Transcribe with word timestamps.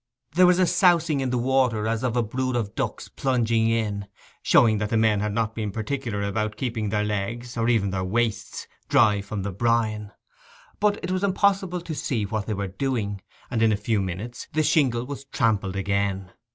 There 0.33 0.47
was 0.47 0.57
a 0.57 0.65
sousing 0.65 1.19
in 1.19 1.29
the 1.29 1.37
water 1.37 1.87
as 1.87 2.01
of 2.03 2.17
a 2.17 2.23
brood 2.23 2.55
of 2.55 2.73
ducks 2.73 3.07
plunging 3.07 3.69
in, 3.69 4.07
showing 4.41 4.79
that 4.79 4.89
the 4.89 4.97
men 4.97 5.19
had 5.19 5.31
not 5.31 5.53
been 5.53 5.69
particular 5.71 6.23
about 6.23 6.57
keeping 6.57 6.89
their 6.89 7.03
legs, 7.03 7.55
or 7.55 7.69
even 7.69 7.91
their 7.91 8.03
waists, 8.03 8.65
dry 8.89 9.21
from 9.21 9.43
the 9.43 9.51
brine: 9.51 10.11
but 10.79 10.97
it 11.03 11.11
was 11.11 11.23
impossible 11.23 11.81
to 11.81 11.93
see 11.93 12.25
what 12.25 12.47
they 12.47 12.55
were 12.55 12.67
doing, 12.67 13.21
and 13.51 13.61
in 13.61 13.71
a 13.71 13.77
few 13.77 14.01
minutes 14.01 14.47
the 14.53 14.63
shingle 14.63 15.05
was 15.05 15.25
trampled 15.25 15.75
again. 15.75 16.31